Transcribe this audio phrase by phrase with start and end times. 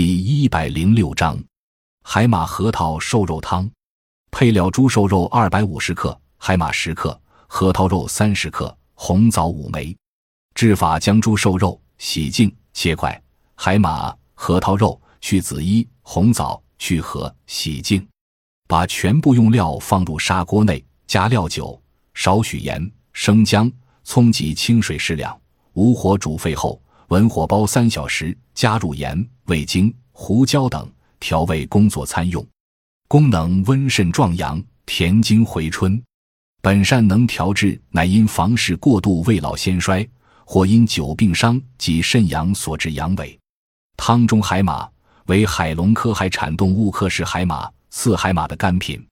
[0.00, 1.36] 第一百零六章，
[2.04, 3.68] 海马核桃瘦肉汤。
[4.30, 9.96] 配料：猪瘦肉二百五十克，海马十克，核桃肉三十克，红枣五枚。
[10.54, 13.20] 制法：将猪瘦肉洗净切块，
[13.56, 18.08] 海马、核桃肉去籽衣，红枣去核洗净。
[18.68, 21.82] 把全部用料放入砂锅内，加料酒，
[22.14, 23.68] 少许盐、生姜、
[24.04, 25.36] 葱及清水适量，
[25.72, 30.86] 无火煮沸后，文火煲三小时，加入盐、味精、胡椒等
[31.18, 32.46] 调味，工作餐用。
[33.08, 36.00] 功能：温肾壮阳，填精回春。
[36.60, 40.06] 本善能调治，乃因房事过度、未老先衰，
[40.44, 43.34] 或因久病伤及肾阳所致阳痿。
[43.96, 44.86] 汤中海马
[45.28, 47.70] 为海龙科海产动物科氏海马。
[47.90, 49.02] 似海马的干品，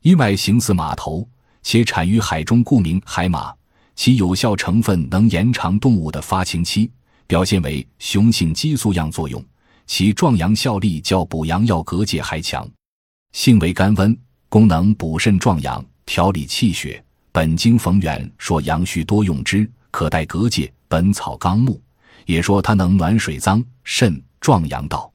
[0.00, 1.28] 因外形似马头，
[1.62, 3.54] 且产于海中，故名海马。
[3.94, 6.90] 其有效成分能延长动物的发情期，
[7.26, 9.44] 表现为雄性激素样作用。
[9.86, 12.68] 其壮阳效力较补阳药隔界还强。
[13.32, 14.16] 性为甘温，
[14.48, 17.04] 功能补肾壮阳，调理气血。
[17.32, 20.66] 本经冯远说阳虚多用之，可代蛤蚧。
[20.88, 21.74] 《本草纲目》
[22.26, 25.12] 也说它能暖水脏、肾壮阳道。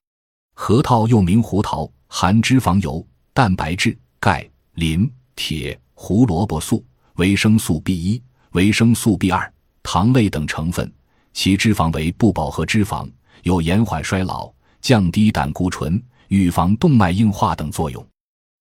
[0.54, 1.90] 核桃又名胡桃。
[2.12, 4.44] 含脂肪油、蛋白质、钙、
[4.74, 6.84] 磷、铁、胡萝卜素、
[7.18, 8.20] 维生素 B 一、
[8.54, 10.92] 维生素 B 二、糖类等成分，
[11.34, 13.10] 其脂肪为不饱和脂肪，
[13.44, 18.06] 有延缓衰老、降低胆固醇、预防动脉硬化等作用。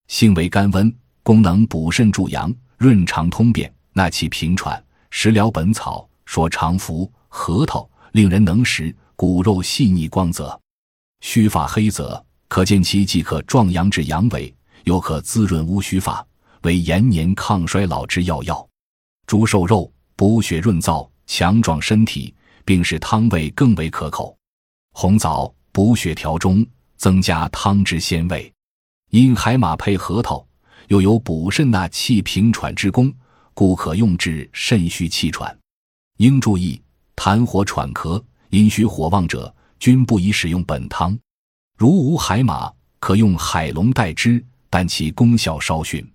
[0.07, 4.81] 性为甘温，功能补肾助阳、润肠通便、纳气平喘。
[5.11, 10.59] 食疗本草说常服核桃，令人能食，骨肉细腻光泽，
[11.21, 12.23] 须发黑泽。
[12.47, 14.51] 可见其既可壮阳治阳痿，
[14.85, 16.25] 又可滋润乌须发，
[16.63, 18.67] 为延年抗衰老之要药。
[19.27, 22.33] 猪瘦肉补血润燥，强壮身体，
[22.69, 24.37] 并使汤味更为可口。
[24.91, 26.63] 红枣补血调中，
[26.97, 28.53] 增加汤汁鲜味。
[29.09, 30.47] 因海马配核桃，
[30.87, 33.11] 又有补肾纳气平喘之功，
[33.55, 35.57] 故可用治肾虚气喘。
[36.17, 36.79] 应注意，
[37.15, 41.17] 痰火喘咳、阴虚火旺者，均不宜使用本汤。
[41.75, 46.07] 如无海马，可用海龙代之，但其功效稍逊。